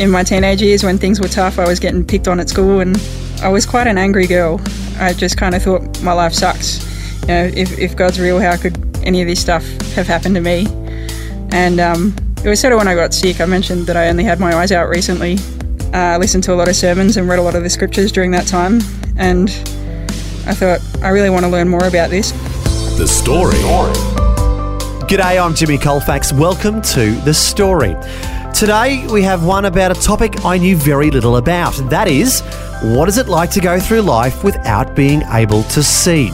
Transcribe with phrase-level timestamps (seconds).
[0.00, 2.80] In my teenage years, when things were tough, I was getting picked on at school,
[2.80, 2.96] and
[3.42, 4.58] I was quite an angry girl.
[4.98, 6.80] I just kind of thought my life sucks.
[7.20, 10.40] You know, if, if God's real, how could any of this stuff have happened to
[10.40, 10.66] me?
[11.52, 13.42] And um, it was sort of when I got sick.
[13.42, 15.36] I mentioned that I only had my eyes out recently.
[15.92, 18.10] Uh, I listened to a lot of sermons and read a lot of the scriptures
[18.10, 18.80] during that time,
[19.18, 19.50] and
[20.46, 22.32] I thought I really want to learn more about this.
[22.96, 23.58] The Story.
[25.06, 26.32] G'day, I'm Jimmy Colfax.
[26.32, 27.94] Welcome to The Story.
[28.60, 31.72] Today we have one about a topic I knew very little about.
[31.88, 32.42] That is,
[32.82, 36.30] what is it like to go through life without being able to see?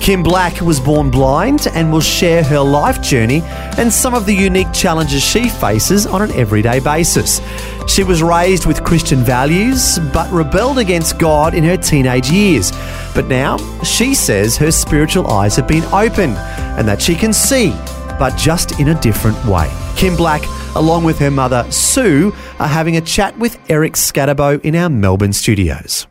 [0.00, 3.42] Kim Black was born blind and will share her life journey
[3.76, 7.42] and some of the unique challenges she faces on an everyday basis.
[7.86, 12.72] She was raised with Christian values but rebelled against God in her teenage years.
[13.14, 16.38] But now she says her spiritual eyes have been opened
[16.78, 17.72] and that she can see,
[18.18, 19.70] but just in a different way.
[19.96, 20.40] Kim Black,
[20.78, 25.32] along with her mother Sue, are having a chat with Eric Scatterbo in our Melbourne
[25.32, 26.06] studios.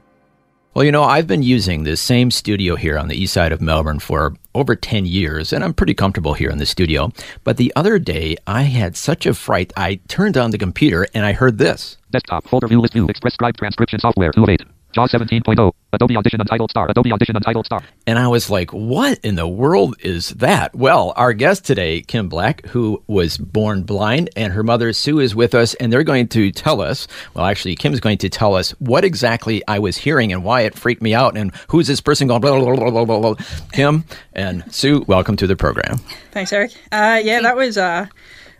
[0.73, 3.61] Well, you know, I've been using this same studio here on the east side of
[3.61, 7.11] Melbourne for over 10 years, and I'm pretty comfortable here in the studio.
[7.43, 11.25] But the other day, I had such a fright, I turned on the computer and
[11.25, 11.97] I heard this.
[12.11, 14.61] Desktop, folder view, list view, Express Scribe transcription software, 2 of 8.
[14.93, 17.81] JAWS 17.0, Adobe Audition Untitled Star, Adobe Audition Untitled Star.
[18.07, 20.73] And I was like, what in the world is that?
[20.73, 25.35] Well, our guest today, Kim Black, who was born blind, and her mother, Sue, is
[25.35, 28.71] with us, and they're going to tell us, well, actually, Kim's going to tell us
[28.79, 32.27] what exactly I was hearing and why it freaked me out, and who's this person
[32.27, 33.45] going, blah, blah, blah, blah, blah, blah.
[33.73, 35.97] Kim and Sue, welcome to the program.
[36.31, 36.71] Thanks, Eric.
[36.91, 38.07] Uh, yeah, that was uh,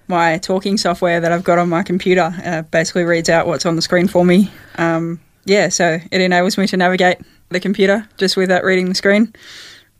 [0.08, 2.34] my talking software that I've got on my computer.
[2.44, 4.52] Uh, basically reads out what's on the screen for me.
[4.76, 7.18] Um, yeah, so it enables me to navigate
[7.50, 9.34] the computer just without reading the screen.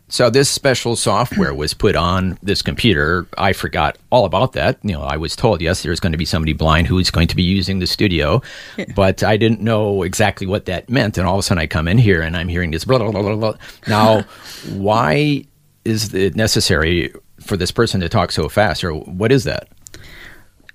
[0.10, 3.28] So this special software was put on this computer.
[3.38, 4.78] I forgot all about that.
[4.82, 7.36] You know, I was told yes, there's going to be somebody blind who's going to
[7.36, 8.42] be using the studio,
[8.78, 8.86] Yeah.
[8.96, 11.18] but I didn't know exactly what that meant.
[11.18, 13.12] And all of a sudden, I come in here and I'm hearing this blah blah
[13.12, 13.36] blah blah.
[13.36, 13.54] blah.
[13.88, 14.22] Now,
[14.70, 15.44] why
[15.84, 19.68] is it necessary for this person to talk so fast, or what is that?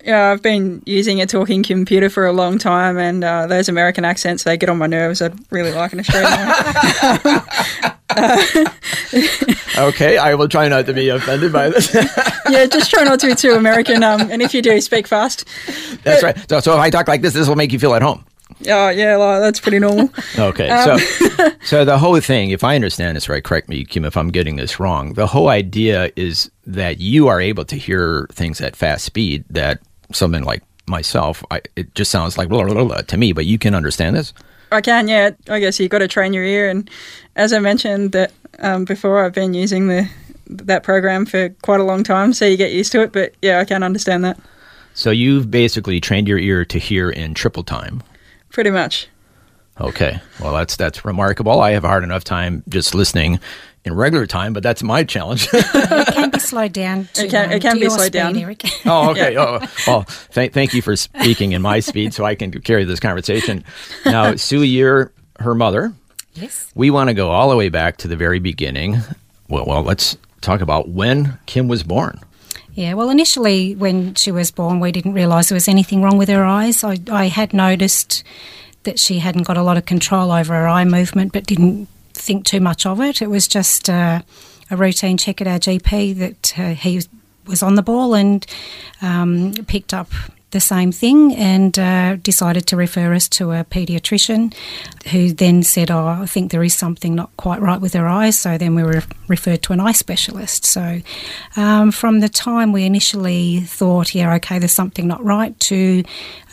[0.05, 4.05] Yeah, I've been using a talking computer for a long time, and uh, those American
[4.05, 5.23] accents, they get on my nerves.
[5.23, 6.49] I'd really like an Australian
[7.23, 7.43] one.
[9.79, 11.95] Okay, I will try not to be offended by this.
[12.51, 14.03] yeah, just try not to be too American.
[14.03, 15.49] Um, and if you do, speak fast.
[16.05, 16.37] That's right.
[16.49, 18.25] So, so if I talk like this, this will make you feel at home.
[18.69, 20.11] Oh, yeah, like, that's pretty normal.
[20.39, 24.05] Okay, Um, so so the whole thing, if I understand this right, correct me, Kim,
[24.05, 25.15] if I'm getting this wrong.
[25.15, 29.81] The whole idea is that you are able to hear things at fast speed that
[30.12, 33.47] someone like myself, I, it just sounds like blah, blah, blah, blah to me, but
[33.47, 34.33] you can understand this.
[34.71, 35.31] I can, yeah.
[35.49, 36.69] I guess you've got to train your ear.
[36.71, 36.89] And
[37.37, 40.09] as I mentioned that um, before, I've been using the
[40.49, 43.12] that program for quite a long time, so you get used to it.
[43.12, 44.39] But yeah, I can understand that
[44.93, 48.03] So you've basically trained your ear to hear in triple time.
[48.50, 49.09] pretty much.
[49.81, 51.61] Okay, well that's that's remarkable.
[51.61, 53.41] I have a hard enough time just listening
[53.84, 55.48] in regular time, but that's my challenge.
[55.54, 57.09] It can be slowed down.
[57.15, 58.37] To, It can- um, it can to be your slowed speed, down.
[58.37, 58.62] Eric.
[58.87, 59.37] Oh, okay.
[59.38, 63.00] Oh, well, thank, thank you for speaking in my speed so I can carry this
[63.00, 63.65] conversation.
[64.04, 65.93] Now, Sue, you're her mother.
[66.34, 66.70] yes.
[66.75, 68.98] We want to go all the way back to the very beginning.
[69.48, 72.19] Well, well, let's talk about when Kim was born.
[72.75, 72.94] Yeah.
[72.94, 76.44] Well, initially, when she was born, we didn't realise there was anything wrong with her
[76.44, 76.84] eyes.
[76.84, 78.22] I, I had noticed
[78.84, 81.88] that she hadn't got a lot of control over her eye movement, but didn't
[82.22, 83.21] think too much of it.
[83.21, 84.22] It was just uh,
[84.71, 87.03] a routine check at our GP that uh, he
[87.47, 88.47] was on the ball and
[89.00, 90.09] um, picked up
[90.53, 94.55] the same thing and uh, decided to refer us to a paediatrician
[95.09, 98.38] who then said, Oh, I think there is something not quite right with her eyes.
[98.38, 100.65] So then we were referred to an eye specialist.
[100.65, 101.00] So
[101.56, 106.05] um, from the time we initially thought, Yeah, okay, there's something not right, to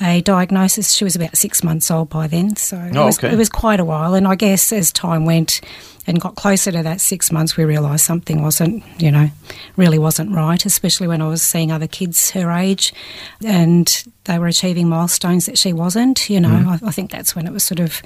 [0.01, 2.55] a diagnosis, she was about six months old by then.
[2.55, 3.31] So it, Oh, was, okay.
[3.31, 4.13] it was quite a while.
[4.15, 5.61] And I guess as time went,
[6.09, 9.29] and got closer to that six months, we realised something wasn't, you know,
[9.77, 12.91] really wasn't right, especially when I was seeing other kids her age
[13.45, 16.29] and they were achieving milestones that she wasn't.
[16.29, 16.85] You know, Mm-hmm.
[16.85, 18.01] I, I think that's when it was sort of,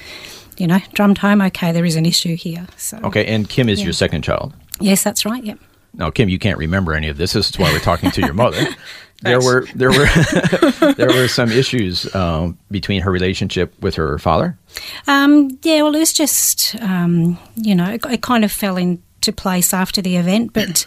[0.58, 2.68] you know, drummed home, okay, there is an issue here.
[2.78, 3.86] So, Okay, and Kim is Yeah.
[3.86, 4.54] your second child.
[4.82, 5.58] yes, that's right, yep.
[5.96, 7.34] Now, Kim, you can't remember any of this.
[7.34, 8.68] This is why we're talking to your mother.
[9.24, 10.06] there were there were
[10.98, 14.58] there were some issues um, between her relationship with her father.
[15.08, 19.32] Um, yeah, well, it was just, um, you know, it, it kind of fell into
[19.34, 20.86] place after the event, but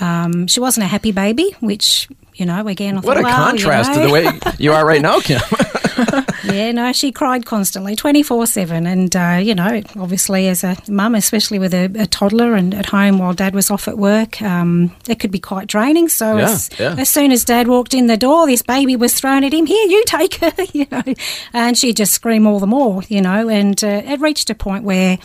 [0.00, 3.36] um, she wasn't a happy baby, which, you know, again, I What thought, a well,
[3.36, 4.26] contrast you to the way
[4.58, 5.40] you are right now, Kim.
[6.44, 8.86] Yeah, no, she cried constantly, 24 7.
[8.86, 12.86] And, uh, you know, obviously as a mum, especially with a, a toddler and at
[12.86, 16.08] home while dad was off at work, um, it could be quite draining.
[16.08, 16.94] So Yeah, as, yeah.
[16.98, 19.86] as soon as dad walked in the door, this baby was thrown at him, here,
[19.88, 21.02] you take her, you know.
[21.52, 23.48] And she'd just scream all the more, you know.
[23.48, 25.18] And uh, it reached a point where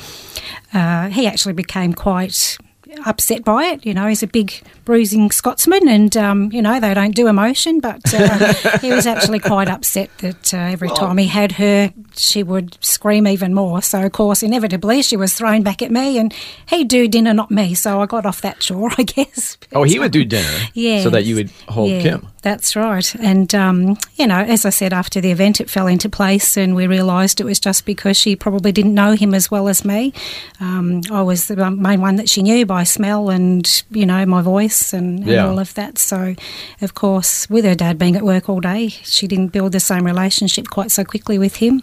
[0.73, 2.57] uh, he actually became quite
[3.05, 3.85] upset by it.
[3.85, 4.53] You know, he's a big
[4.85, 9.39] bruising Scotsman, and um, you know they don't do emotion, but uh, he was actually
[9.39, 13.81] quite upset that uh, every time he had her, she would scream even more.
[13.81, 16.33] So of course, inevitably, she was thrown back at me, and
[16.67, 17.73] he'd do dinner, not me.
[17.75, 19.57] So I got off that chore, I guess.
[19.73, 21.03] Oh, he would do dinner, Yeah.
[21.03, 22.27] so that you would hold yeah, Kim.
[22.43, 23.13] That's right.
[23.19, 26.75] And, um, you know, as I said, after the event, it fell into place, and
[26.75, 30.11] we realised it was just because she probably didn't know him as well as me.
[30.59, 34.41] Um, I was the main one that she knew by smell and, you know, my
[34.41, 35.47] voice and, and Yeah.
[35.47, 35.97] all of that.
[35.97, 36.35] So,
[36.81, 40.05] of course, with her dad being at work all day, she didn't build the same
[40.05, 41.81] relationship quite so quickly with him.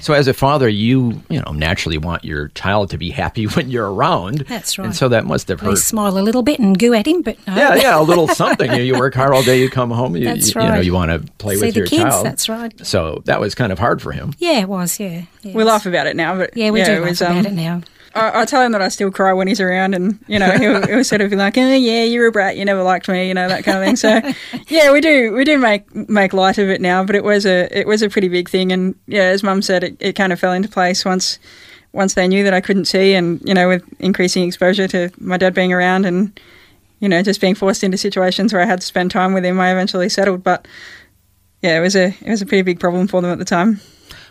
[0.00, 3.68] So as a father, you you know naturally want your child to be happy when
[3.68, 4.44] you're around.
[4.48, 4.84] That's right.
[4.84, 5.70] And so that must have At hurt.
[5.70, 7.56] least smile a little bit and goo at him, but no.
[7.56, 8.70] Yeah, yeah, a little something.
[8.72, 10.94] You, you work hard all day, you come home, you, That's you, you know, you
[10.94, 12.26] want to play See with the your kids, child.
[12.26, 12.72] that's right.
[12.86, 14.34] So that was kind of hard for him.
[14.38, 15.22] Yeah, it was, yeah.
[15.42, 17.36] yeah We laugh about it now, but Yeah, we yeah, do it laugh was, about
[17.38, 17.80] um, it now.
[18.18, 20.86] I, I tell him that I still cry when he's around, and you know he'll,
[20.86, 22.56] he'll sort of be like, "Oh yeah, you're a brat.
[22.56, 23.96] You never liked me," you know that kind of thing.
[23.96, 24.20] So
[24.68, 27.68] yeah, we do we do make make light of it now, but it was a
[27.76, 30.40] it was a pretty big thing, and yeah, as Mum said, it, it kind of
[30.40, 31.38] fell into place once
[31.92, 35.36] once they knew that I couldn't see, and you know with increasing exposure to my
[35.36, 36.38] dad being around, and
[37.00, 39.60] you know just being forced into situations where I had to spend time with him,
[39.60, 40.42] I eventually settled.
[40.42, 40.66] But
[41.62, 43.80] yeah, it was a it was a pretty big problem for them at the time.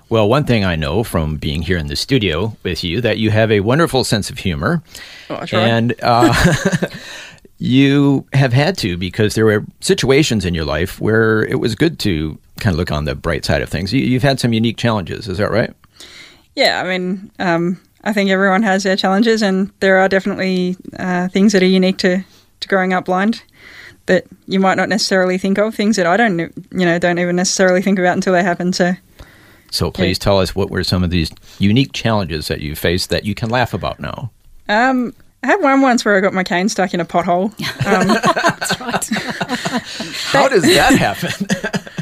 [0.09, 3.29] Well, one thing I know from being here in the studio with you that you
[3.31, 4.81] have a wonderful sense of humor,
[5.29, 6.33] Oh, and uh,
[7.57, 11.99] you have had to because there were situations in your life where it was good
[11.99, 13.91] to kind of look on the bright side of things.
[13.91, 15.73] You, you've had some unique challenges, is that right?
[16.55, 21.27] Yeah, I mean, um, I think everyone has their challenges, and there are definitely uh,
[21.27, 22.23] things that are unique to,
[22.61, 23.43] to growing up blind
[24.05, 25.75] that you might not necessarily think of.
[25.75, 28.71] Things that I don't, you know, don't even necessarily think about until they happen.
[28.71, 28.93] So,
[29.71, 33.25] So please tell us what were some of these unique challenges that you faced that
[33.25, 34.31] you can laugh about now.
[34.69, 37.53] um, I had one once where I got my cane stuck in a pothole.
[37.87, 39.05] Um, That's right.
[40.31, 41.47] How does that happen?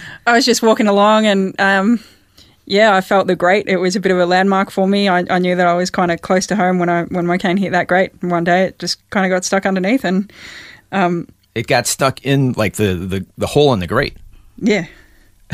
[0.26, 2.00] I was just walking along, and um,
[2.66, 3.68] yeah, I felt the grate.
[3.68, 5.10] It was a bit of a landmark for me.
[5.10, 7.38] I, I knew that I was kind of close to home when I when my
[7.38, 8.14] cane hit that grate.
[8.22, 10.32] And one day, it just kind of got stuck underneath, and
[11.54, 14.18] it got stuck in like the, the, the hole in the grate.
[14.58, 14.88] yeah,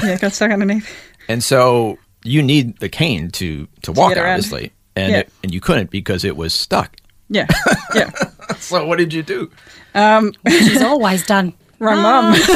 [0.02, 0.90] yeah, it got stuck underneath.
[1.28, 4.72] And so you need the cane to, to walk, get obviously.
[4.96, 5.18] And, Yeah.
[5.20, 6.96] it, and you couldn't because it was stuck.
[7.30, 7.48] Yeah,
[7.96, 8.12] yeah.
[8.60, 9.50] So what did you do?
[10.48, 11.54] She's always done.
[11.80, 12.36] Wrong mum.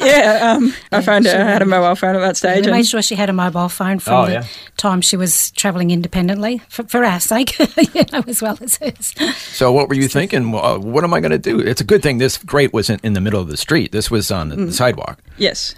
[0.00, 1.32] yeah, um, I found her.
[1.32, 2.66] I had a mobile phone at that stage.
[2.66, 4.44] We made sure she had a mobile phone from Oh, the yeah.
[4.76, 9.12] time she was travelling independently for, for our sake, you know, as well as hers.
[9.38, 10.52] So what were you thinking?
[10.52, 11.58] Well, uh, what am I going to do?
[11.58, 13.90] It's a good thing this grate wasn't in the middle of the street.
[13.90, 14.66] This was on the, Mm.
[14.66, 15.18] the sidewalk.
[15.36, 15.74] yes.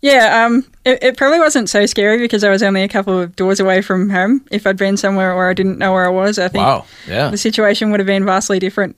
[0.00, 3.34] Yeah, um, it, it probably wasn't so scary because I was only a couple of
[3.34, 4.44] doors away from home.
[4.52, 6.84] If I'd been somewhere where I didn't know where I was, I think Wow.
[7.08, 7.30] Yeah.
[7.30, 8.94] the situation would have been vastly different.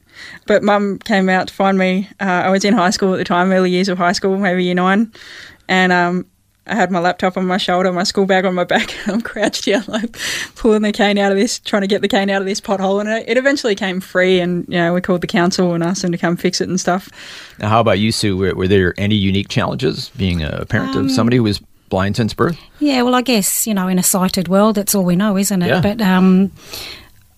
[0.46, 2.08] But mum came out to find me.
[2.20, 4.62] Uh, I was in high school at the time, early years of high school, maybe
[4.64, 5.10] year nine.
[5.68, 6.26] And um,
[6.70, 8.94] I had my laptop on my shoulder, my school bag on my back.
[9.08, 10.16] I'm crouched here, like
[10.54, 13.00] pulling the cane out of this, trying to get the cane out of this pothole.
[13.00, 14.38] And it, it eventually came free.
[14.38, 16.78] And, you know, we called the council and asked them to come fix it and
[16.78, 17.10] stuff.
[17.58, 18.36] Now, how about you, Sue?
[18.36, 22.14] Were, were there any unique challenges being a parent Um, of somebody who was blind
[22.14, 22.56] since birth?
[22.78, 25.62] Yeah, well, I guess, you know, in a sighted world, that's all we know, isn't
[25.62, 25.66] it?
[25.66, 25.80] Yeah.
[25.80, 26.52] But um,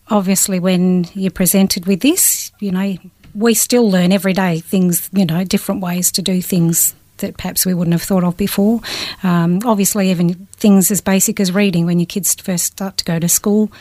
[0.09, 2.97] obviously, when you're presented with this, you know,
[3.35, 7.67] we still learn every day things, you know, different ways to do things that perhaps
[7.67, 8.81] we wouldn't have thought of before.
[9.23, 13.19] Um, obviously, even things as basic as reading when your kids first start to go
[13.19, 13.73] to school.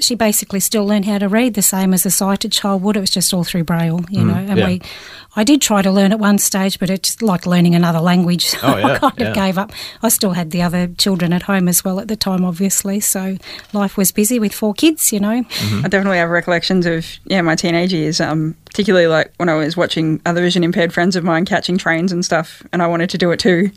[0.00, 2.96] She basically still learned how to read the same as a sighted child would.
[2.96, 4.34] It was just all through braille, you know.
[4.34, 4.66] And yeah.
[4.66, 4.82] we,
[5.36, 8.54] I did try to learn at one stage, but it's like learning another language.
[8.68, 9.28] Oh, yeah, I kind yeah.
[9.28, 9.72] of gave up.
[10.02, 13.00] I still had the other children at home as well at the time, obviously.
[13.00, 13.38] So
[13.72, 15.44] life was busy with four kids, you know.
[15.62, 19.76] I definitely have recollections of yeah my teenage years, um, particularly like when I was
[19.76, 23.18] watching other vision impaired friends of mine catching trains and stuff, and I wanted to
[23.18, 23.70] do it too.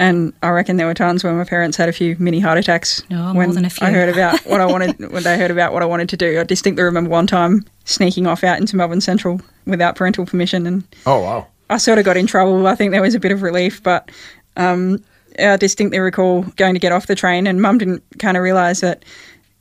[0.00, 3.02] And I reckon there were times when my parents had a few mini heart attacks
[3.10, 3.84] No, more when than a few.
[3.86, 6.38] I heard about what I wanted when they heard about what I wanted to do.
[6.38, 10.84] I distinctly remember one time sneaking off out into Melbourne Central without parental permission, and
[11.04, 11.48] Oh, wow.
[11.68, 12.66] I sort of got in trouble.
[12.68, 14.08] I think there was a bit of relief, but
[14.56, 15.02] um,
[15.38, 18.80] I distinctly recall going to get off the train, and Mum didn't kind of realise
[18.80, 19.04] that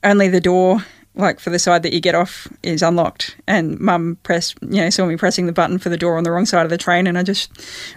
[0.04, 0.86] only the door,
[1.18, 3.36] like for the side that you get off, is unlocked.
[3.48, 6.32] And Mum press you know, saw me pressing the button for the door on the
[6.32, 7.52] wrong side of the train, and I just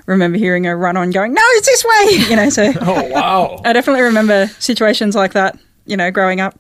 [0.07, 2.49] remember hearing her run on, going, "No, it's this way," you know.
[2.51, 3.61] So Oh wow!
[3.65, 6.59] I definitely remember situations like that, you know, growing up.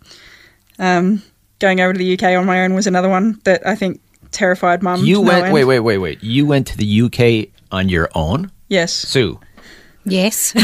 [0.78, 1.22] Um,
[1.58, 4.00] going over to the UK on my own was another one that I think
[4.30, 5.04] terrified mum.
[5.04, 5.44] you no went.
[5.46, 5.54] end.
[5.54, 6.22] Wait, wait, wait, wait.
[6.22, 8.92] You went to the UK on your own, Yes.
[8.92, 9.38] Sue.
[10.04, 10.52] Yes.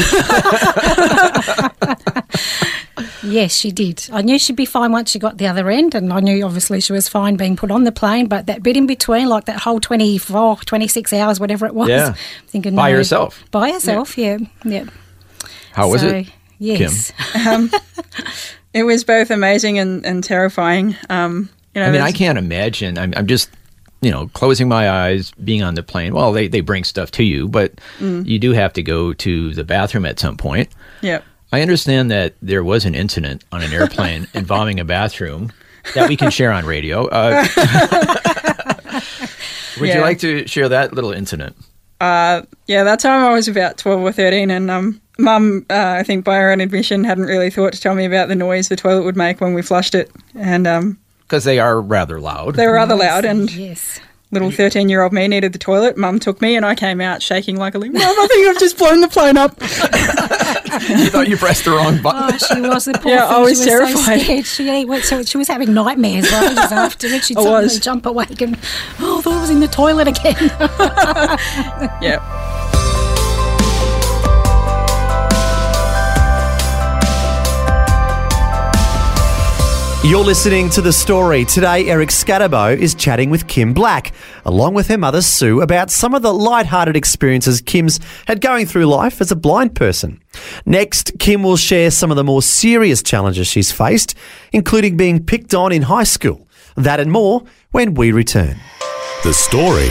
[3.23, 4.09] yes, she did.
[4.13, 6.81] I knew she'd be fine once she got the other end, and I knew obviously
[6.81, 9.61] she was fine being put on the plane, but that bit in between, like that
[9.61, 12.15] whole 24, 26 hours, whatever it was, Yeah.
[12.49, 13.45] thinking By no, yourself?
[13.51, 14.39] By herself, yeah.
[14.65, 14.85] Yeah.
[15.73, 16.29] How was it?
[16.59, 17.13] Yes.
[18.73, 20.97] It was both amazing and, and terrifying.
[21.09, 22.99] Um, you know, I mean, I can't imagine.
[22.99, 23.49] I'm, I'm just,
[24.07, 26.15] you know, closing my eyes, being on the plane.
[26.15, 28.25] Well, they, they bring stuff to you, but Mm.
[28.25, 30.69] you do have to go to the bathroom at some point.
[31.03, 31.23] Yeah.
[31.53, 35.51] I understand that there was an incident on an airplane involving a bathroom
[35.97, 37.07] that we can share on radio.
[37.09, 37.45] Uh,
[39.81, 41.57] would you like to share that little incident?
[42.01, 42.43] Yeah,
[42.85, 46.37] that time I was about 12 or 13, and um, mum, uh, I think by
[46.37, 49.17] her own admission, hadn't really thought to tell me about the noise the toilet would
[49.17, 50.11] make when we flushed it.
[50.35, 52.55] And um, Because they are rather loud.
[52.55, 53.99] they were rather loud, and Yes.
[54.31, 55.97] little 13 year old me needed the toilet.
[55.97, 57.93] Mum took me, and I came out shaking like a leaf.
[57.93, 59.61] Mum, I think I've just blown the plane up.
[59.61, 62.35] you thought you pressed the wrong button.
[62.35, 63.37] Oh, she was the poor Yeah, thing.
[63.37, 64.19] I was she was terrified.
[64.21, 64.47] So scared.
[64.47, 67.27] She, went, so she was having nightmares right afterwards.
[67.27, 67.81] She'd I suddenly was.
[67.81, 68.57] jump awake and,
[69.01, 70.37] oh, I thought I was in the toilet again.
[72.03, 72.23] Yeah.
[80.07, 81.45] You're listening to The Story.
[81.45, 84.13] Today, Eric Scatterbo is chatting with Kim Black,
[84.45, 87.99] along with her mother Sue, about some of the light-hearted experiences Kim's
[88.29, 90.23] had going through life as a blind person.
[90.65, 94.15] Next, Kim will share some of the more serious challenges she's faced,
[94.53, 96.47] including being picked on in high school.
[96.77, 98.61] That and more when we return.
[99.25, 99.91] The Story.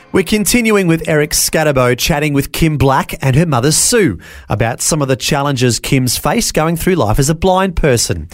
[0.13, 5.01] We're continuing with Eric Scatterbo chatting with Kim Black and her mother Sue about some
[5.01, 8.27] of the challenges Kim's faced going through life as a blind person.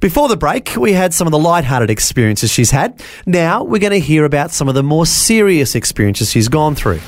[0.00, 3.04] Before the break, we had some of the light-hearted experiences she's had.
[3.26, 7.00] Now we're going to hear about some of the more serious experiences she's gone through.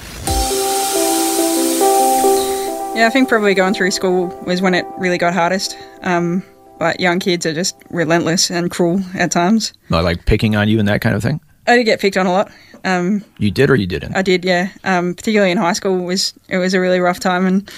[2.94, 5.78] Yeah, I think probably going through school was when it really got hardest.
[6.02, 6.42] Um,
[6.78, 9.72] like young kids are just relentless and cruel at times.
[9.88, 11.40] Not like picking on you and that kind of thing?
[11.66, 12.50] I did get picked on a lot.
[12.84, 14.16] Um, You did or you didn't?
[14.16, 14.70] I did, yeah.
[14.84, 17.70] Um, particularly in high school, it was it was a really rough time, and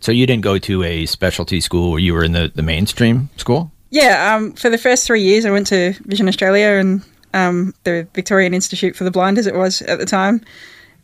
[0.00, 3.30] so you didn't go to a specialty school where you were in the, the mainstream
[3.36, 3.72] school?
[3.90, 4.34] yeah.
[4.34, 7.02] Um, for the first three years, I went to Vision Australia and
[7.32, 10.40] um, the Victorian Institute for the Blind, as it was at the time.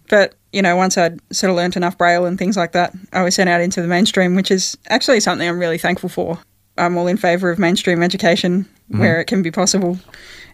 [0.08, 3.22] But you know, once I'd sort of learnt enough braille and things like that, I
[3.22, 6.38] was sent out into the mainstream, which is actually something I'm really thankful for.
[6.76, 9.98] I'm all in favour of mainstream education where it can be possible,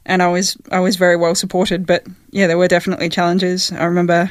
[0.06, 1.86] and I was I was very well supported.
[1.86, 3.70] But yeah, there were definitely challenges.
[3.72, 4.30] I remember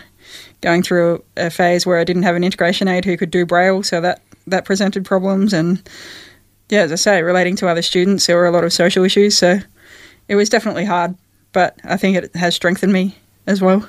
[0.62, 3.84] going through a phase where I didn't have an integration aide who could do braille,
[3.84, 5.54] so that that presented problems.
[5.54, 5.88] And
[6.70, 9.38] yeah, as I say, relating to other students, there were a lot of social issues.
[9.38, 9.60] So
[10.28, 11.16] it was definitely hard,
[11.52, 13.16] but I think it has strengthened me
[13.48, 13.88] as well.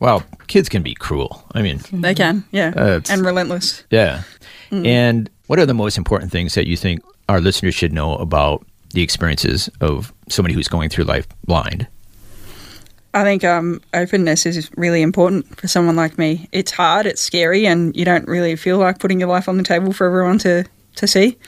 [0.00, 1.44] Well, kids can be cruel.
[1.54, 3.82] I mean, They can, yeah, Uh, and relentless.
[3.90, 4.22] yeah.
[4.70, 4.86] Mm.
[4.86, 8.64] And what are the most important things that you think our listeners should know about
[8.92, 11.86] the experiences of somebody who's going through life blind?
[13.14, 16.48] I think um, openness is really important for someone like me.
[16.52, 19.62] It's hard, it's scary, and you don't really feel like putting your life on the
[19.62, 20.64] table for everyone to,
[20.96, 21.38] to see.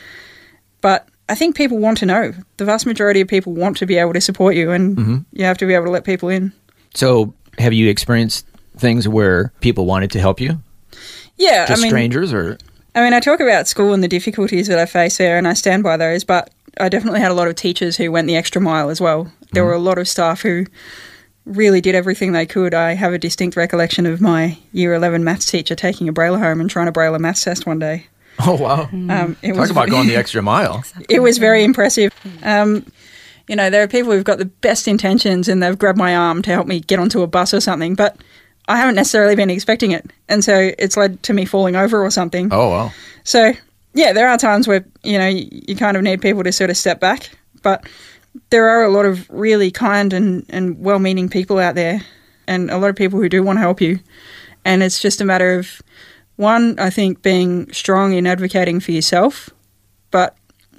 [0.81, 2.33] But I think people want to know.
[2.57, 5.59] The vast majority of people want to be able to support you, and you have
[5.59, 6.53] to be able to let people in.
[6.95, 10.61] So, have you experienced things where people wanted to help you?
[11.37, 12.59] Yeah, Just I mean, strangers or
[12.95, 15.53] I mean, I talk about school and the difficulties that I face there, and I
[15.53, 16.25] stand by those.
[16.25, 19.31] But I definitely had a lot of teachers who went the extra mile as well.
[19.53, 20.67] There were a lot of staff who
[21.45, 22.75] really did everything they could.
[22.75, 26.61] I have a distinct recollection of my year 11 maths teacher taking a braille home
[26.61, 28.07] and trying to braille a maths test one day.
[28.47, 28.89] Oh wow.
[28.93, 30.83] Um, it Talk was about going the extra mile.
[31.11, 32.11] it was very impressive.
[32.43, 32.87] Um,
[33.49, 36.41] you know, there are people who've got the best intentions and they've grabbed my arm
[36.43, 38.17] to help me get onto a bus or something, but
[38.67, 40.11] I haven't necessarily been expecting it.
[40.27, 42.49] And so it's led to me falling over or something.
[42.51, 42.95] Oh, well.
[43.25, 43.53] So,
[43.95, 46.71] yeah, there are times where, you know, you, you kind of need people to sort
[46.71, 47.31] of step back.
[47.63, 47.87] But
[48.51, 52.01] there are a lot of really kind and, and well meaning people out there
[52.47, 53.99] and a lot of people who do want to help you.
[54.65, 55.83] And it's just a matter of,
[56.37, 59.51] one, I think being strong in advocating for yourself,
[60.11, 60.35] but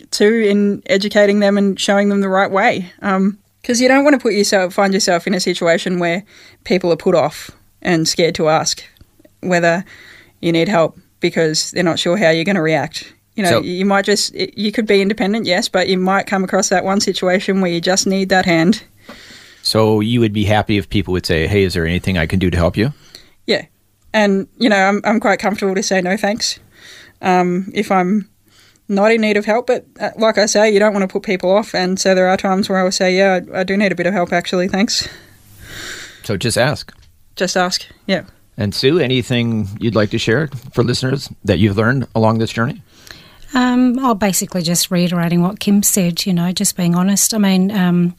[0.09, 2.91] two, in educating them and showing them the right way.
[3.03, 6.23] Um, because you don't want to put yourself, find yourself in a situation where
[6.63, 7.51] people are put off
[7.83, 8.83] and scared to ask
[9.41, 9.85] whether
[10.41, 13.13] you need help because they're not sure how you're going to react.
[13.35, 16.43] You know, So- you might just, you could be independent, yes, but you might come
[16.43, 18.83] across that one situation where you just need that hand.
[19.63, 22.39] So you would be happy if people would say, hey, is there anything I can
[22.39, 22.91] do to help you?
[23.45, 23.65] Yeah.
[24.13, 26.59] And, you know, I'm, I'm quite comfortable to say no thanks
[27.21, 28.27] um, if I'm
[28.89, 29.67] not in need of help.
[29.67, 31.73] But uh, like I say, you don't want to put people off.
[31.75, 33.95] And so there are times where I will say, yeah, I, I do need a
[33.95, 34.67] bit of help, actually.
[34.67, 35.07] Thanks.
[36.23, 36.93] So just ask.
[37.35, 37.85] Just ask.
[38.07, 38.23] Yeah.
[38.61, 42.83] And Sue, anything you'd like to share for listeners that you've learned along this journey?
[43.53, 47.33] Um, I'll basically just reiterating what Kim said, you know, just being honest.
[47.33, 48.15] I mean, um,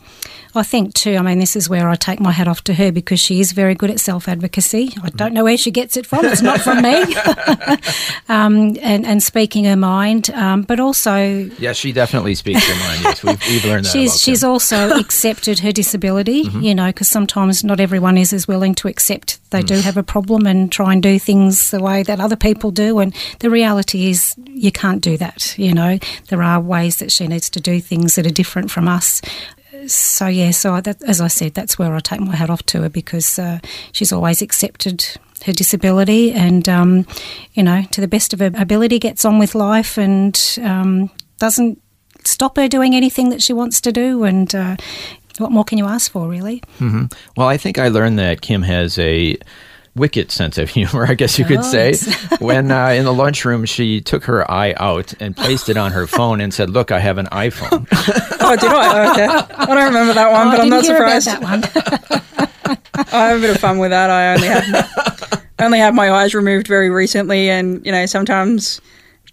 [0.55, 2.93] I think too, I mean, this is where I take my hat off to her
[2.93, 4.93] because she is very good at self advocacy.
[5.03, 7.03] I don't know where she gets it from, it's not from me.
[8.29, 11.17] um, and, and speaking her mind, um, but also
[11.59, 13.01] Yes, she definitely speaks her mind.
[13.03, 13.93] Yes, we've, we've learned that.
[13.93, 18.75] she's she's also accepted her disability, you know, because sometimes not everyone is as willing
[18.77, 22.19] to accept they do have a problem and try and do things the way that
[22.19, 22.99] other people do.
[22.99, 25.22] And the reality is, you can't do that.
[25.59, 25.99] You know,
[26.29, 29.23] there are ways that she needs to do things that are different from us.
[29.87, 32.83] So yeah, so that, as I said, that's where I take my hat off to
[32.83, 33.59] her because uh,
[33.93, 35.05] she's always accepted
[35.45, 37.05] her disability and um,
[37.55, 41.83] you know to the best of her ability gets on with life and um, doesn't
[42.25, 44.25] stop her doing anything that she wants to do.
[44.25, 44.77] And uh,
[45.39, 46.63] what more can you ask for, really?
[47.37, 49.37] Well, I think I learned that Kim has a
[49.95, 51.95] wicked sense of humor, I guess you could say.
[52.39, 56.07] when uh, in the lunchroom, she took her eye out and placed it on her
[56.17, 57.87] phone and said, Look, I have an iPhone.
[58.41, 59.11] Oh, did I?
[59.13, 59.27] Okay.
[59.55, 61.73] I don't remember that one, Oh, but I I'm not didn't hear about surprised.
[61.73, 63.07] that one.
[63.13, 64.11] I have a bit of fun with that.
[64.11, 68.81] I only had only had my eyes removed very recently, and you know sometimes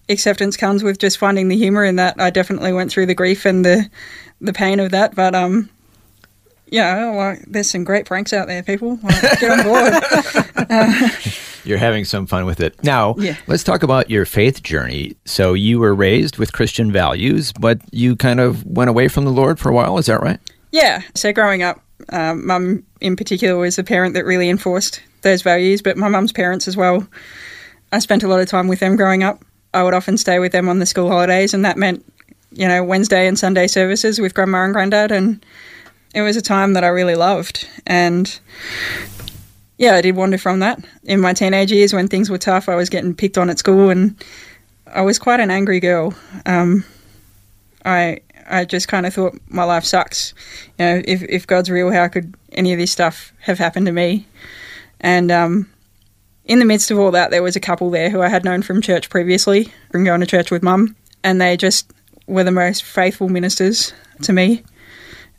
[0.10, 2.20] acceptance comes with just finding the humour in that.
[2.20, 3.90] I definitely went through the grief and the
[4.42, 5.70] the pain of that, but um,
[6.72, 9.00] you know, like there's some great pranks out there, people.
[9.04, 11.12] Like, get on board.
[11.66, 12.82] You're having some fun with it.
[12.84, 13.36] Now, Yeah.
[13.48, 15.16] let's talk about your faith journey.
[15.26, 19.32] So, you were raised with Christian values, but you kind of went away from the
[19.32, 19.98] Lord for a while.
[19.98, 20.40] Is that right?
[20.72, 21.02] Yeah.
[21.16, 25.82] So growing up, um, mum in particular was the parent that really enforced those values,
[25.82, 27.06] but my mum's parents as well.
[27.92, 29.44] I spent a lot of time with them growing up.
[29.74, 32.06] I would often stay with them on the school holidays, and that meant,
[32.52, 35.12] you know, Wednesday and Sunday services with grandma and granddad.
[35.12, 35.44] And
[36.14, 37.68] it was a time that I really loved.
[37.86, 38.40] And
[39.78, 40.84] yeah, I did wander from that.
[41.04, 43.90] In my teenage years, when things were tough, I was getting picked on at school,
[43.90, 44.22] and
[44.88, 46.14] I was quite an angry girl.
[46.46, 46.84] Um,
[47.86, 50.34] I I just kind of thought my life sucks.
[50.78, 53.92] You know, if if God's real, how could any of this stuff have happened to
[53.92, 54.28] me?
[55.00, 55.70] And um,
[56.46, 58.64] in the midst of all that, there was a couple there who I had known
[58.64, 61.94] from church previously, from going to church with mum, and they just
[62.28, 63.94] were the most faithful ministers
[64.24, 64.64] to me.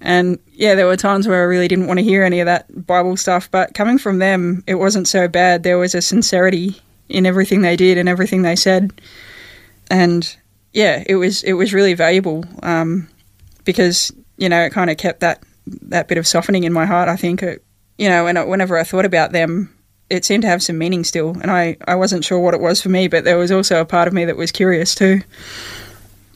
[0.00, 2.86] And yeah, there were times where I really didn't want to hear any of that
[2.86, 5.62] Bible stuff, but coming from them, it wasn't so bad.
[5.62, 8.92] There was a sincerity in everything they did and everything they said,
[9.90, 10.36] and
[10.72, 13.08] yeah, it was it was really valuable um,
[13.64, 17.08] because you know it kind of kept that that bit of softening in my heart.
[17.08, 17.62] I think it,
[17.98, 19.74] you know, I, whenever I thought about them,
[20.08, 22.80] it seemed to have some meaning still, and I I wasn't sure what it was
[22.80, 25.20] for me, but there was also a part of me that was curious too.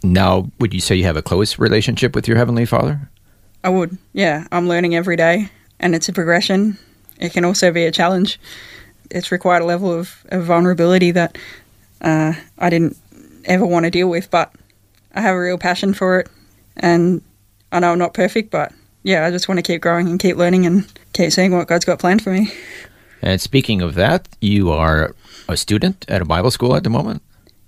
[0.02, 3.08] Now, would you say you have a close relationship with your Heavenly Father?
[3.64, 4.46] I would, yeah.
[4.52, 5.48] I'm learning every day,
[5.80, 6.78] and it's a progression.
[7.18, 8.38] It can also be a challenge.
[9.10, 11.38] It's required a level of, of vulnerability that
[12.02, 12.98] uh, I didn't
[13.46, 14.52] ever want to deal with, but
[15.14, 16.28] I have a real passion for it.
[16.76, 17.22] And
[17.72, 18.72] I know I'm not perfect, but
[19.02, 21.86] yeah, I just want to keep growing and keep learning and keep seeing what God's
[21.86, 22.52] got planned for me.
[23.22, 25.14] And speaking of that, you are
[25.48, 27.22] a student at a Bible school at the moment.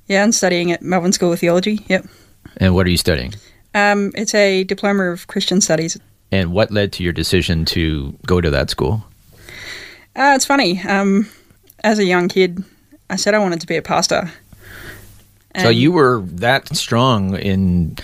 [0.08, 1.80] Yeah, I'm studying at Melbourne School of Theology.
[1.88, 2.06] Yep.
[2.58, 3.34] And what are you studying?
[3.76, 5.98] Um, it's a diploma of Christian studies.
[6.32, 9.04] And what led to your decision to go to that school?
[10.16, 10.80] Uh, it's funny.
[10.82, 11.28] Um,
[11.84, 12.64] as a young kid,
[13.10, 14.32] I said I wanted to be a pastor.
[15.60, 17.98] so you were that strong in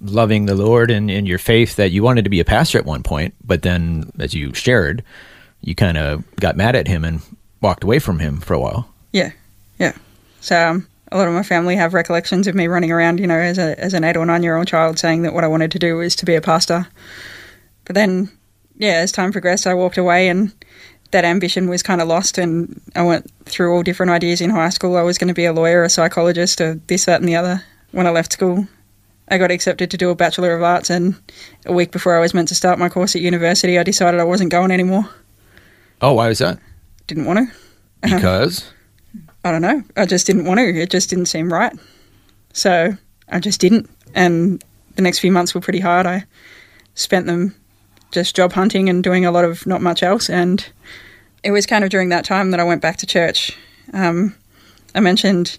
[0.00, 2.86] loving the Lord and in your faith that you wanted to be a pastor at
[2.86, 5.04] one point, but then as you shared,
[5.60, 7.20] you kind of got mad at him and
[7.60, 8.88] walked away from him for a while.
[9.12, 9.32] Yeah,
[9.78, 9.92] yeah.
[10.40, 13.38] So um, a lot of my family have recollections of me running around, you know,
[13.38, 15.70] as a as an eight or nine year old child, saying that what I wanted
[15.72, 16.86] to do was to be a pastor.
[17.84, 18.30] But then,
[18.76, 20.52] yeah, as time progressed, I walked away, and
[21.10, 24.68] that ambition was kind of lost, and I went through all different ideas in high
[24.68, 24.96] school.
[24.96, 27.64] I was going to be a lawyer, a psychologist, or this, that, and the other.
[27.92, 28.68] When I left school,
[29.28, 31.14] I got accepted to do a Bachelor of Arts, and
[31.64, 34.24] a week before I was meant to start my course at university, I decided I
[34.24, 35.08] wasn't going anymore.
[36.02, 36.58] Oh, why was that?
[37.06, 37.54] Didn't want to.
[38.14, 38.70] Because
[39.44, 39.82] I don't know.
[39.96, 40.64] I just didn't want to.
[40.64, 41.72] It just didn't seem right.
[42.52, 42.96] So
[43.28, 43.88] I just didn't.
[44.14, 44.62] And
[44.96, 46.06] the next few months were pretty hard.
[46.06, 46.24] I
[46.94, 47.54] spent them
[48.10, 50.28] just job hunting and doing a lot of not much else.
[50.28, 50.66] And
[51.42, 53.56] it was kind of during that time that I went back to church.
[53.92, 54.34] Um,
[54.94, 55.58] I mentioned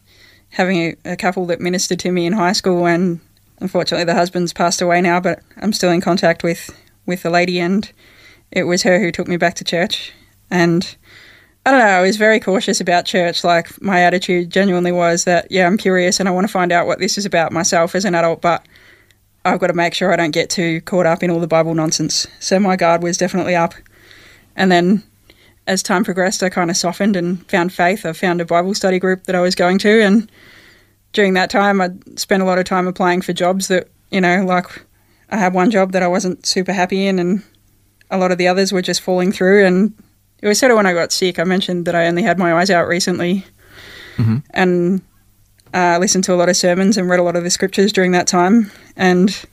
[0.50, 3.20] having a, a couple that ministered to me in high school, and
[3.60, 6.70] unfortunately, the husband's passed away now, but I'm still in contact with,
[7.06, 7.90] with the lady, and
[8.52, 10.12] it was her who took me back to church.
[10.52, 10.96] And
[11.70, 13.44] I don't know, I was very cautious about church.
[13.44, 16.88] Like, my attitude genuinely was that, yeah, I'm curious and I want to find out
[16.88, 18.66] what this is about myself as an adult, but
[19.46, 21.76] I've got to make sure I don't get too caught up in all the Bible
[21.76, 22.26] nonsense.
[22.40, 23.76] So my guard was definitely up.
[24.56, 25.04] And then
[25.68, 28.04] as time progressed, I kind of softened and found faith.
[28.04, 30.02] I found a Bible study group that I was going to.
[30.02, 30.32] And
[31.14, 34.44] during that time, I spent a lot of time applying for jobs that, you know,
[34.44, 34.66] like
[35.30, 37.44] I had one job that I wasn't super happy in, and
[38.10, 39.68] a lot of the others were just falling through.
[39.68, 39.94] And
[40.42, 41.40] it was sort of when I got sick.
[41.40, 43.46] I mentioned that I only had my eyes out recently.
[44.52, 45.02] And
[45.74, 48.12] uh, listened to a lot of sermons and read a lot of the scriptures during
[48.12, 48.72] that time.
[48.96, 49.46] And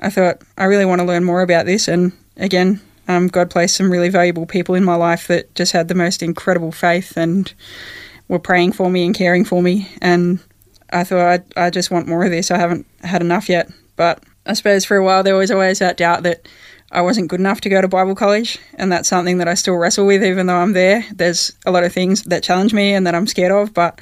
[0.00, 1.88] I thought, I really want to learn more about this.
[1.88, 5.88] And again, um, God placed some really valuable people in my life that just had
[5.88, 7.52] the most incredible faith and
[8.28, 9.88] were praying for me and caring for me.
[10.00, 10.40] And
[10.90, 12.50] I thought, I, I just want more of this.
[12.50, 13.70] I haven't had enough yet.
[13.96, 16.48] But I suppose for a while, there was always that doubt that
[16.94, 18.58] I wasn't good enough to go to Bible college.
[18.74, 21.04] And that's something that I still wrestle with, even though I'm there.
[21.12, 23.74] There's a lot of things that challenge me and that I'm scared of.
[23.74, 24.00] But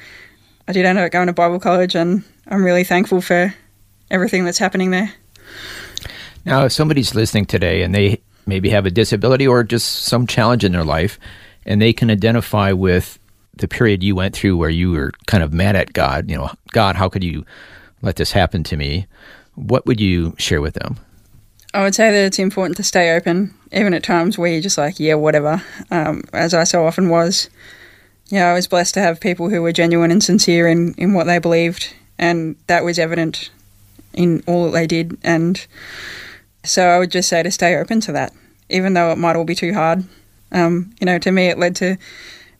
[0.67, 3.53] I did end up going to Bible college, and I'm really thankful for
[4.11, 5.11] everything that's happening there.
[6.45, 10.63] Now, if somebody's listening today and they maybe have a disability or just some challenge
[10.63, 11.19] in their life,
[11.65, 13.17] and they can identify with
[13.55, 16.51] the period you went through where you were kind of mad at God, you know,
[16.71, 17.45] God, how could you
[18.01, 19.07] let this happen to me?
[19.55, 20.97] What would you share with them?
[21.73, 24.77] I would say that it's important to stay open, even at times where you're just
[24.77, 27.49] like, yeah, whatever, um, as I so often was.
[28.27, 31.25] Yeah, I was blessed to have people who were genuine and sincere in, in what
[31.25, 33.49] they believed, and that was evident
[34.13, 35.17] in all that they did.
[35.23, 35.65] And
[36.63, 38.33] so I would just say to stay open to that,
[38.69, 40.03] even though it might all be too hard.
[40.51, 41.97] Um, you know, to me, it led to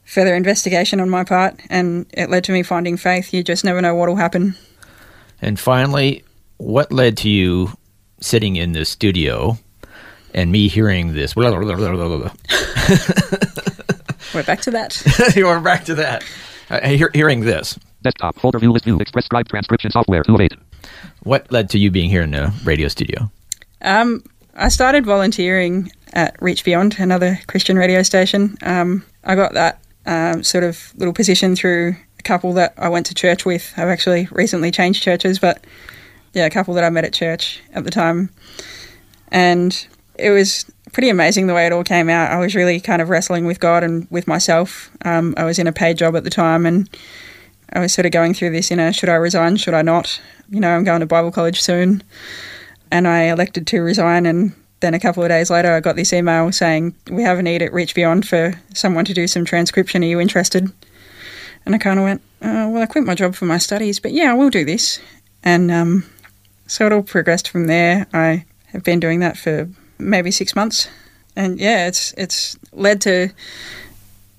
[0.05, 3.31] further investigation on my part, and it led to me finding faith.
[3.31, 4.55] You just never know what will happen.
[5.39, 6.23] And finally,
[6.57, 7.77] what led to you
[8.23, 9.57] sitting in the studio
[10.33, 11.35] and me hearing this?
[14.33, 15.33] We're back to that.
[15.35, 16.23] you are back to that.
[16.69, 17.77] Uh, hear, hearing this.
[18.01, 18.39] Desktop.
[18.39, 18.97] Folder view list view.
[18.99, 20.23] Express scribe transcription software.
[20.23, 20.53] 2 of 8.
[21.23, 23.29] What led to you being here in the radio studio?
[23.81, 24.23] Um,
[24.55, 28.57] I started volunteering at Reach Beyond, another Christian radio station.
[28.61, 33.05] Um, I got that um, sort of little position through a couple that I went
[33.07, 33.73] to church with.
[33.77, 35.65] I've actually recently changed churches, but
[36.33, 38.29] yeah, a couple that I met at church at the time.
[39.31, 42.31] And it was pretty amazing the way it all came out.
[42.31, 44.91] I was really kind of wrestling with God and with myself.
[45.05, 46.89] Um, I was in a paid job at the time and
[47.71, 49.57] I was sort of going through this, know, should I resign?
[49.57, 50.21] Should I not?
[50.49, 52.03] You know, I'm going to Bible college soon.
[52.91, 54.27] And I elected to resign.
[54.27, 57.43] And then a couple of days later, I got this email saying, We have a
[57.43, 60.03] need at Reach Beyond for someone to do some transcription.
[60.03, 60.71] Are you interested?
[61.65, 64.11] And I kind of went, uh, Well, I quit my job for my studies, but
[64.11, 64.99] yeah, I will do this.
[65.43, 66.05] And um,
[66.67, 68.07] so it all progressed from there.
[68.13, 70.89] I have been doing that for maybe six months.
[71.35, 73.29] And yeah, it's it's led to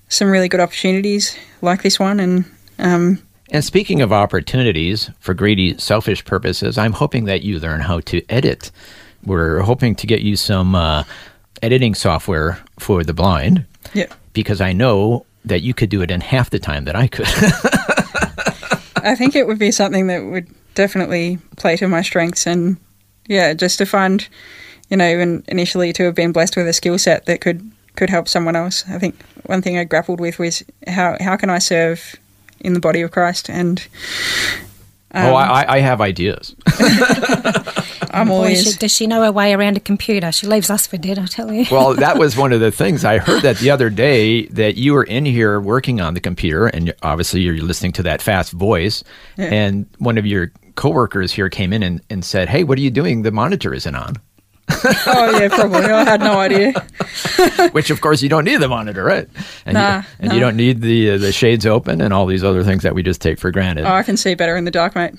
[0.09, 2.19] some really good opportunities like this one.
[2.19, 2.45] And
[2.79, 7.99] um, And speaking of opportunities for greedy, selfish purposes, I'm hoping that you learn how
[8.01, 8.71] to edit.
[9.25, 11.03] We're hoping to get you some uh,
[11.61, 16.21] editing software for the blind yeah, because I know that you could do it in
[16.21, 17.27] half the time that I could.
[19.03, 22.45] I think it would be something that would definitely play to my strengths.
[22.45, 22.77] And
[23.27, 24.27] yeah, just to find,
[24.89, 28.09] you know, even initially to have been blessed with a skill set that could could
[28.09, 28.83] help someone else.
[28.89, 32.15] I think one thing I grappled with was how how can I serve
[32.59, 33.85] in the body of Christ and.
[35.13, 36.55] oh, I, um, I have ideas.
[38.15, 40.31] I'm Boy, always she, does she know her way around a computer?
[40.31, 41.65] She leaves us for dead, I tell you.
[41.69, 44.93] well, that was one of the things I heard that the other day that you
[44.93, 49.03] were in here working on the computer, and obviously you're listening to that fast voice,
[49.37, 52.91] and one of your coworkers here came in and, and said, "Hey, what are you
[52.91, 53.21] doing?
[53.23, 54.15] The monitor isn't on."
[54.83, 55.85] oh yeah, probably.
[55.85, 56.73] I had no idea.
[57.71, 59.27] Which, of course, you don't need the monitor, right?
[59.65, 60.33] And, Nah, you, and no.
[60.35, 63.03] you don't need the uh, the shades open and all these other things that we
[63.03, 63.85] just take for granted.
[63.85, 65.13] Oh, I can see better in the dark, mate.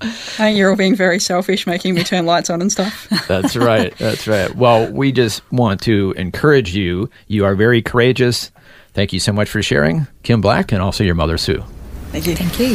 [0.00, 3.08] I think you're all being very selfish, making me turn lights on and stuff.
[3.28, 3.96] That's right.
[3.98, 4.54] That's right.
[4.54, 7.10] Well, we just want to encourage you.
[7.26, 8.50] You are very courageous.
[8.94, 11.64] Thank you so much for sharing, Kim Black, and also your mother, Sue.
[12.10, 12.34] Thank you.
[12.36, 12.74] Thank you.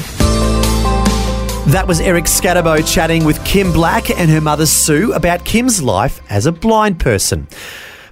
[1.71, 6.21] That was Eric Scatterbo chatting with Kim Black and her mother Sue about Kim's life
[6.29, 7.47] as a blind person.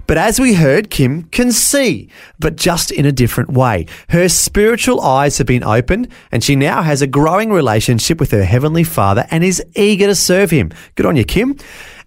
[0.06, 2.08] But as we heard, Kim can see,
[2.38, 3.86] but just in a different way.
[4.08, 8.44] Her spiritual eyes have been opened, and she now has a growing relationship with her
[8.44, 10.72] Heavenly Father and is eager to serve Him.
[10.96, 11.56] Good on you, Kim.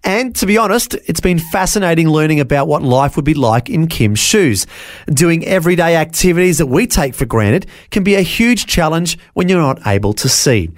[0.04, 3.86] And to be honest, it's been fascinating learning about what life would be like in
[3.86, 4.66] Kim's shoes.
[5.06, 9.60] Doing everyday activities that we take for granted can be a huge challenge when you're
[9.60, 10.70] not able to see.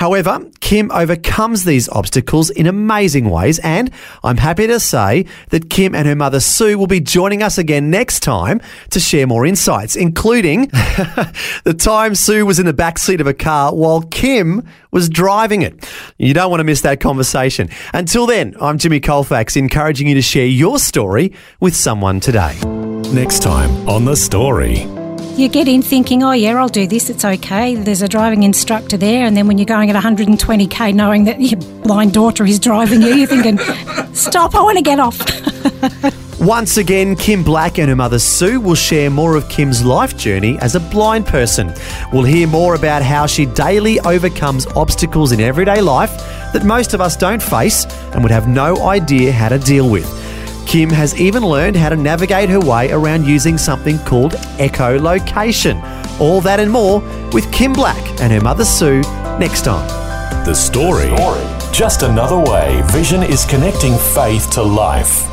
[0.00, 3.90] However, Kim overcomes these obstacles in amazing ways, and
[4.24, 7.90] I'm happy to say that Kim and her mother Sue will be joining us again
[7.90, 10.68] next time to share more insights, including
[11.64, 15.60] the time Sue was in the back seat of a car while Kim was driving
[15.60, 15.86] it.
[16.16, 17.68] You don't want to miss that conversation.
[17.92, 22.58] Until then, I'm Jimmy Colfax, encouraging you to share your story with someone today.
[23.12, 24.99] Next time on The Story.
[25.40, 27.74] You get in thinking, oh, yeah, I'll do this, it's okay.
[27.74, 29.24] There's a driving instructor there.
[29.24, 33.14] And then when you're going at 120k, knowing that your blind daughter is driving you,
[33.14, 33.56] you're thinking,
[34.12, 35.18] stop, I want to get off.
[36.40, 40.58] Once again, Kim Black and her mother Sue will share more of Kim's life journey
[40.58, 41.72] as a blind person.
[42.12, 46.14] We'll hear more about how she daily overcomes obstacles in everyday life
[46.52, 50.04] that most of us don't face and would have no idea how to deal with.
[50.66, 55.80] Kim has even learned how to navigate her way around using something called echolocation.
[56.20, 57.00] All that and more
[57.32, 59.00] with Kim Black and her mother Sue
[59.38, 59.86] next time.
[60.44, 61.10] The Story.
[61.72, 65.26] Just another way Vision is connecting faith to life.